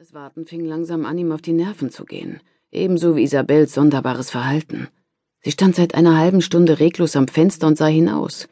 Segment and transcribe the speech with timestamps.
[0.00, 2.40] Das Warten fing langsam an, ihm auf die Nerven zu gehen,
[2.72, 4.88] ebenso wie Isabels sonderbares Verhalten.
[5.42, 8.48] Sie stand seit einer halben Stunde reglos am Fenster und sah hinaus.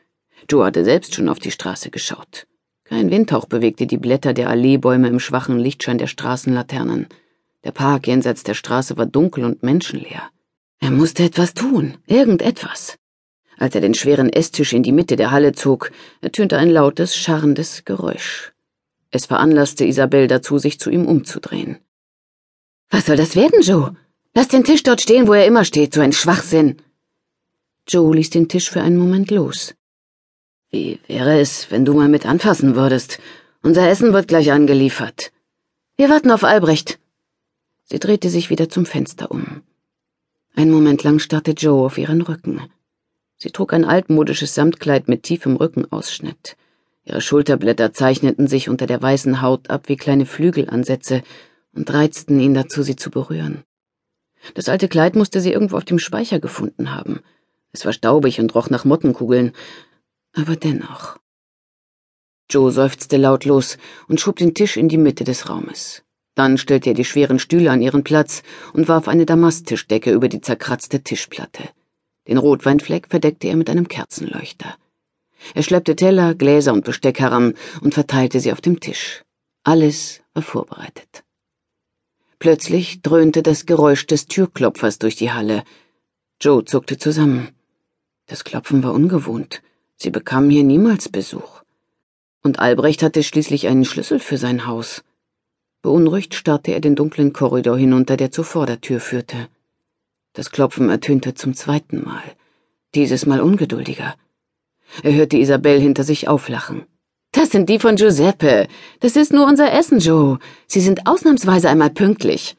[0.50, 2.46] Joe hatte selbst schon auf die Straße geschaut.
[2.84, 7.06] Kein Windhauch bewegte die Blätter der Alleebäume im schwachen Lichtschein der Straßenlaternen.
[7.64, 10.28] Der Park jenseits der Straße war dunkel und menschenleer.
[10.80, 12.98] Er musste etwas tun, irgendetwas.
[13.56, 17.86] Als er den schweren Esstisch in die Mitte der Halle zog, ertönte ein lautes, scharrendes
[17.86, 18.52] Geräusch.
[19.10, 21.78] Es veranlasste Isabel dazu, sich zu ihm umzudrehen.
[22.90, 23.96] Was soll das werden, Joe?
[24.34, 26.76] Lass den Tisch dort stehen, wo er immer steht, so ein Schwachsinn.
[27.86, 29.74] Joe ließ den Tisch für einen Moment los.
[30.70, 33.18] Wie wäre es, wenn du mal mit anfassen würdest?
[33.62, 35.32] Unser Essen wird gleich angeliefert.
[35.96, 36.98] Wir warten auf Albrecht.
[37.84, 39.62] Sie drehte sich wieder zum Fenster um.
[40.54, 42.60] Einen Moment lang starrte Joe auf ihren Rücken.
[43.38, 46.56] Sie trug ein altmodisches Samtkleid mit tiefem Rückenausschnitt.
[47.08, 51.22] Ihre Schulterblätter zeichneten sich unter der weißen Haut ab wie kleine Flügelansätze
[51.72, 53.64] und reizten ihn dazu, sie zu berühren.
[54.54, 57.20] Das alte Kleid musste sie irgendwo auf dem Speicher gefunden haben.
[57.72, 59.52] Es war staubig und roch nach Mottenkugeln,
[60.34, 61.16] aber dennoch.
[62.50, 63.78] Joe seufzte lautlos
[64.08, 66.02] und schob den Tisch in die Mitte des Raumes.
[66.34, 68.42] Dann stellte er die schweren Stühle an ihren Platz
[68.74, 71.64] und warf eine Damasttischdecke über die zerkratzte Tischplatte.
[72.26, 74.76] Den Rotweinfleck verdeckte er mit einem Kerzenleuchter.
[75.54, 79.24] Er schleppte Teller, Gläser und Besteck heran und verteilte sie auf dem Tisch.
[79.64, 81.24] Alles war vorbereitet.
[82.38, 85.64] Plötzlich dröhnte das Geräusch des Türklopfers durch die Halle.
[86.40, 87.48] Joe zuckte zusammen.
[88.26, 89.62] Das Klopfen war ungewohnt.
[89.96, 91.62] Sie bekamen hier niemals Besuch.
[92.42, 95.02] Und Albrecht hatte schließlich einen Schlüssel für sein Haus.
[95.82, 99.48] Beunruhigt starrte er den dunklen Korridor hinunter, der zur Vordertür führte.
[100.34, 102.22] Das Klopfen ertönte zum zweiten Mal,
[102.94, 104.14] dieses Mal ungeduldiger.
[105.02, 106.86] Er hörte Isabel hinter sich auflachen.
[107.32, 108.68] Das sind die von Giuseppe.
[109.00, 110.38] Das ist nur unser Essen, Joe.
[110.66, 112.56] Sie sind ausnahmsweise einmal pünktlich.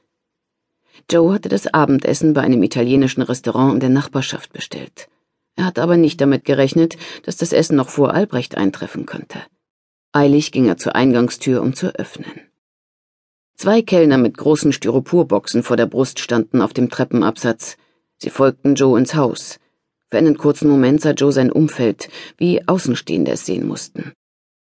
[1.12, 5.10] Joe hatte das Abendessen bei einem italienischen Restaurant in der Nachbarschaft bestellt.
[5.56, 9.40] Er hatte aber nicht damit gerechnet, dass das Essen noch vor Albrecht eintreffen könnte.
[10.12, 12.50] Eilig ging er zur Eingangstür, um zu öffnen.
[13.56, 17.76] Zwei Kellner mit großen Styroporboxen vor der Brust standen auf dem Treppenabsatz.
[18.18, 19.60] Sie folgten Joe ins Haus.
[20.10, 24.14] Für einen kurzen Moment sah Joe sein Umfeld, wie Außenstehende es sehen mussten.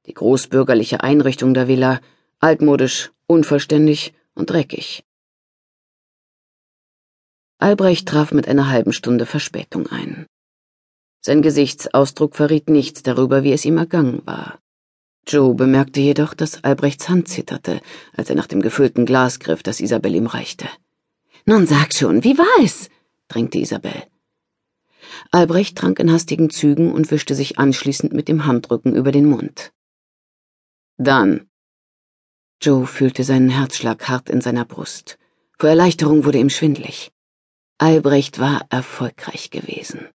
[0.07, 2.01] Die großbürgerliche Einrichtung der Villa,
[2.41, 5.05] altmodisch, unvollständig und dreckig.
[7.59, 10.27] Albrecht traf mit einer halben Stunde Verspätung ein.
[11.21, 14.59] Sein Gesichtsausdruck verriet nichts darüber, wie es ihm ergangen war.
[15.27, 17.81] Joe bemerkte jedoch, dass Albrechts Hand zitterte,
[18.15, 20.67] als er nach dem gefüllten Glas griff, das Isabel ihm reichte.
[21.47, 22.91] Nun sag schon, wie war es?
[23.29, 24.05] drängte Isabel.
[25.31, 29.73] Albrecht trank in hastigen Zügen und wischte sich anschließend mit dem Handrücken über den Mund.
[30.97, 31.49] Dann.
[32.63, 35.19] Joe fühlte seinen Herzschlag hart in seiner Brust.
[35.59, 37.11] Vor Erleichterung wurde ihm schwindlig.
[37.79, 40.09] Albrecht war erfolgreich gewesen.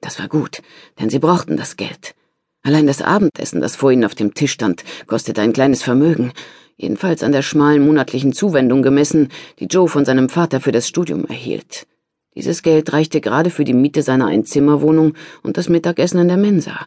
[0.00, 0.62] Das war gut,
[0.98, 2.14] denn sie brauchten das Geld.
[2.62, 6.32] Allein das Abendessen, das vor ihnen auf dem Tisch stand, kostete ein kleines Vermögen,
[6.76, 9.28] jedenfalls an der schmalen monatlichen Zuwendung gemessen,
[9.58, 11.86] die Joe von seinem Vater für das Studium erhielt.
[12.34, 16.86] Dieses Geld reichte gerade für die Miete seiner Einzimmerwohnung und das Mittagessen in der Mensa.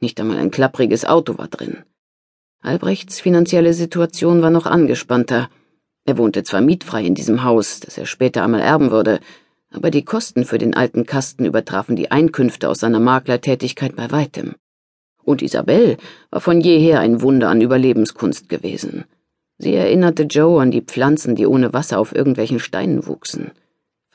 [0.00, 1.84] Nicht einmal ein klappriges Auto war drin.
[2.62, 5.50] Albrechts finanzielle Situation war noch angespannter.
[6.06, 9.20] Er wohnte zwar mietfrei in diesem Haus, das er später einmal erben würde,
[9.70, 14.54] aber die Kosten für den alten Kasten übertrafen die Einkünfte aus seiner Maklertätigkeit bei weitem.
[15.22, 15.98] Und Isabel
[16.30, 19.04] war von jeher ein Wunder an Überlebenskunst gewesen.
[19.58, 23.50] Sie erinnerte Joe an die Pflanzen, die ohne Wasser auf irgendwelchen Steinen wuchsen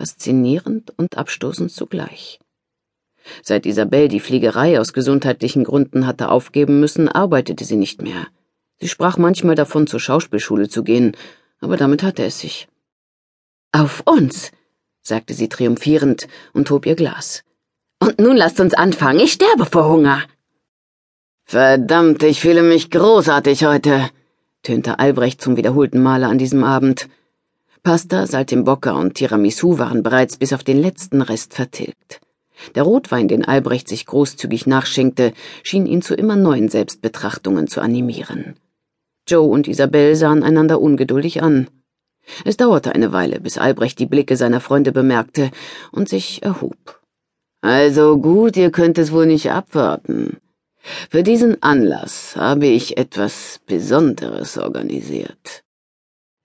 [0.01, 2.39] faszinierend und abstoßend zugleich.
[3.43, 8.25] Seit Isabel die Fliegerei aus gesundheitlichen Gründen hatte aufgeben müssen, arbeitete sie nicht mehr.
[8.79, 11.15] Sie sprach manchmal davon, zur Schauspielschule zu gehen,
[11.59, 12.67] aber damit hatte es sich.
[13.71, 14.51] Auf uns,
[15.03, 17.43] sagte sie triumphierend und hob ihr Glas.
[17.99, 20.23] Und nun lasst uns anfangen, ich sterbe vor Hunger.
[21.45, 24.09] Verdammt, ich fühle mich großartig heute,
[24.63, 27.07] tönte Albrecht zum wiederholten Male an diesem Abend.
[27.83, 32.21] Pasta, Saltimbocca und Tiramisu waren bereits bis auf den letzten Rest vertilgt.
[32.75, 35.33] Der Rotwein, den Albrecht sich großzügig nachschenkte,
[35.63, 38.55] schien ihn zu immer neuen Selbstbetrachtungen zu animieren.
[39.27, 41.69] Joe und Isabel sahen einander ungeduldig an.
[42.45, 45.49] Es dauerte eine Weile, bis Albrecht die Blicke seiner Freunde bemerkte
[45.91, 47.01] und sich erhob.
[47.61, 50.37] Also gut, ihr könnt es wohl nicht abwarten.
[51.09, 55.63] Für diesen Anlass habe ich etwas Besonderes organisiert.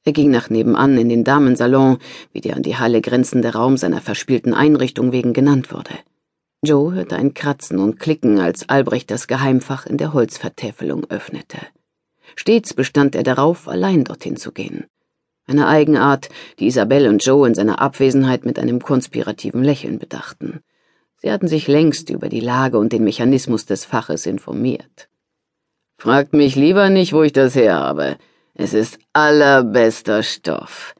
[0.07, 1.99] Er ging nach nebenan in den Damensalon,
[2.33, 5.91] wie der an die Halle grenzende Raum seiner verspielten Einrichtung wegen genannt wurde.
[6.63, 11.59] Joe hörte ein Kratzen und Klicken, als Albrecht das Geheimfach in der Holzvertäfelung öffnete.
[12.37, 14.85] Stets bestand er darauf, allein dorthin zu gehen.
[15.45, 16.29] Eine Eigenart,
[16.61, 20.61] die Isabelle und Joe in seiner Abwesenheit mit einem konspirativen Lächeln bedachten.
[21.17, 25.09] Sie hatten sich längst über die Lage und den Mechanismus des Faches informiert.
[25.99, 28.19] Fragt mich lieber nicht, wo ich das her habe.
[28.59, 30.95] Es ist allerbester Stoff,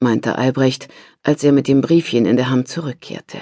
[0.00, 0.88] meinte Albrecht,
[1.22, 3.36] als er mit dem Briefchen in der Hand zurückkehrte.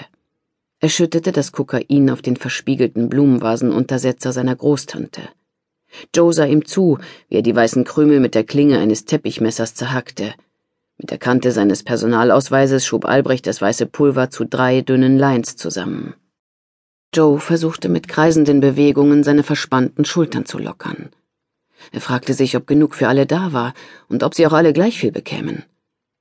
[0.81, 5.23] Er schüttete das Kokain auf den verspiegelten Blumenvasenuntersetzer seiner Großtante.
[6.13, 10.35] Joe sah ihm zu, wie er die weißen Krümel mit der Klinge eines Teppichmessers zerhackte.
[10.99, 16.15] Mit der Kante seines Personalausweises schob Albrecht das weiße Pulver zu drei dünnen Lines zusammen.
[17.15, 21.11] Joe versuchte mit kreisenden Bewegungen seine verspannten Schultern zu lockern.
[21.93, 23.75] Er fragte sich, ob genug für alle da war
[24.09, 25.65] und ob sie auch alle gleich viel bekämen.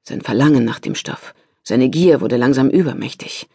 [0.03, 1.33] Sein Verlangen nach dem Stoff,
[1.63, 3.47] seine Gier wurde langsam übermächtig.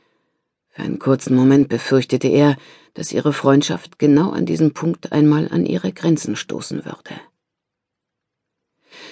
[0.68, 2.56] Für einen kurzen Moment befürchtete er,
[2.94, 7.20] dass ihre Freundschaft genau an diesem Punkt einmal an ihre Grenzen stoßen würde.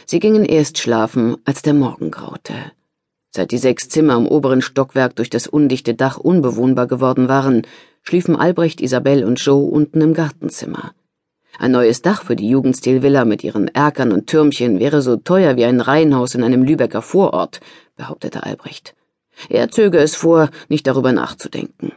[0.06, 2.72] Sie gingen erst schlafen, als der Morgen graute.
[3.30, 7.62] Seit die sechs Zimmer im oberen Stockwerk durch das undichte Dach unbewohnbar geworden waren,
[8.02, 10.94] schliefen Albrecht, Isabel und Joe unten im Gartenzimmer.
[11.58, 15.64] Ein neues Dach für die Jugendstilvilla mit ihren Erkern und Türmchen wäre so teuer wie
[15.64, 17.60] ein Reihenhaus in einem Lübecker Vorort,
[17.96, 18.94] behauptete Albrecht.
[19.48, 21.92] Er zöge es vor, nicht darüber nachzudenken.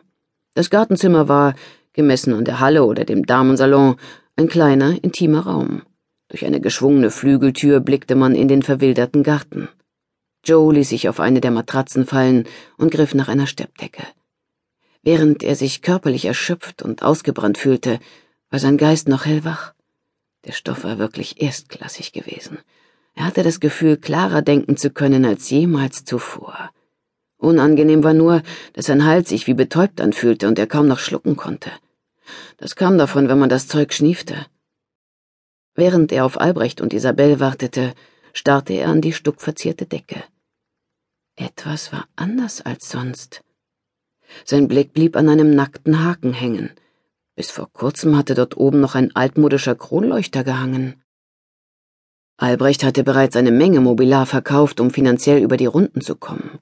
[0.53, 1.55] Das Gartenzimmer war,
[1.93, 3.95] gemessen an der Halle oder dem Damensalon,
[4.35, 5.83] ein kleiner, intimer Raum.
[6.27, 9.69] Durch eine geschwungene Flügeltür blickte man in den verwilderten Garten.
[10.43, 12.45] Joe ließ sich auf eine der Matratzen fallen
[12.77, 14.03] und griff nach einer Steppdecke.
[15.01, 17.99] Während er sich körperlich erschöpft und ausgebrannt fühlte,
[18.55, 19.73] war sein Geist noch hellwach.
[20.45, 22.59] Der Stoff war wirklich erstklassig gewesen.
[23.13, 26.71] Er hatte das Gefühl, klarer denken zu können als jemals zuvor.
[27.35, 31.35] Unangenehm war nur, dass sein Hals sich wie betäubt anfühlte und er kaum noch schlucken
[31.35, 31.69] konnte.
[32.55, 34.45] Das kam davon, wenn man das Zeug schniefte.
[35.73, 37.93] Während er auf Albrecht und Isabel wartete,
[38.31, 40.23] starrte er an die stuckverzierte Decke.
[41.35, 43.43] Etwas war anders als sonst.
[44.45, 46.71] Sein Blick blieb an einem nackten Haken hängen.
[47.35, 51.03] Bis vor kurzem hatte dort oben noch ein altmodischer Kronleuchter gehangen.
[52.37, 56.59] Albrecht hatte bereits eine Menge Mobiliar verkauft, um finanziell über die Runden zu kommen.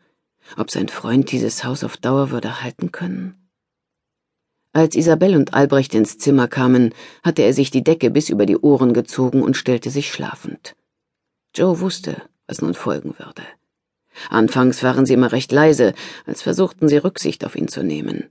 [0.57, 3.49] Ob sein Freund dieses Haus auf Dauer würde halten können?
[4.71, 6.93] Als Isabel und Albrecht ins Zimmer kamen,
[7.23, 10.75] hatte er sich die Decke bis über die Ohren gezogen und stellte sich schlafend.
[11.55, 13.43] Joe wusste, was nun folgen würde.
[14.29, 15.93] Anfangs waren sie immer recht leise,
[16.25, 18.29] als versuchten sie Rücksicht auf ihn zu nehmen.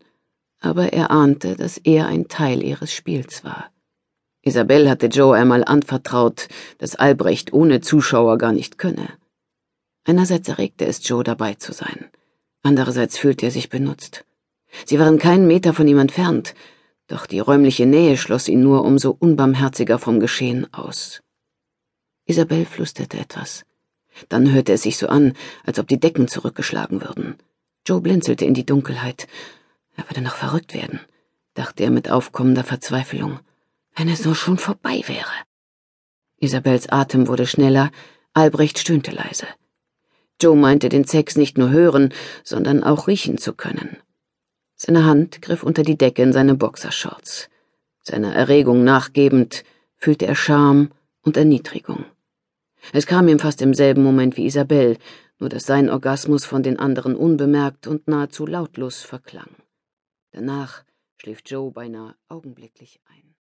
[0.62, 3.70] Aber er ahnte, dass er ein Teil ihres Spiels war.
[4.42, 6.48] Isabel hatte Joe einmal anvertraut,
[6.78, 9.08] dass Albrecht ohne Zuschauer gar nicht könne.
[10.04, 12.10] Einerseits erregte es Joe, dabei zu sein.
[12.62, 14.24] Andererseits fühlte er sich benutzt.
[14.86, 16.54] Sie waren keinen Meter von ihm entfernt,
[17.08, 21.20] doch die räumliche Nähe schloss ihn nur umso unbarmherziger vom Geschehen aus.
[22.24, 23.64] Isabel flüsterte etwas.
[24.28, 25.34] Dann hörte es sich so an,
[25.64, 27.36] als ob die Decken zurückgeschlagen würden.
[27.86, 29.26] Joe blinzelte in die Dunkelheit.
[29.96, 31.00] Er würde noch verrückt werden,
[31.54, 33.40] dachte er mit aufkommender Verzweiflung,
[33.94, 35.32] wenn es nur schon vorbei wäre.
[36.38, 37.90] Isabels Atem wurde schneller,
[38.32, 39.46] Albrecht stöhnte leise.
[40.40, 42.12] Joe meinte, den Sex nicht nur hören,
[42.42, 43.98] sondern auch riechen zu können.
[44.74, 47.48] Seine Hand griff unter die Decke in seine Boxershorts.
[48.02, 49.62] Seiner Erregung nachgebend
[49.96, 50.90] fühlte er Scham
[51.20, 52.04] und Erniedrigung.
[52.92, 54.98] Es kam ihm fast im selben Moment wie Isabel,
[55.38, 59.50] nur dass sein Orgasmus von den anderen unbemerkt und nahezu lautlos verklang.
[60.32, 60.84] Danach
[61.18, 63.31] schlief Joe beinahe augenblicklich ein.